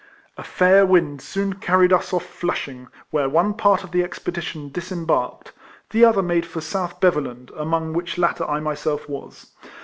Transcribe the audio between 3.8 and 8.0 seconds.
of the expedition disembarked; the other made for South Beveland, among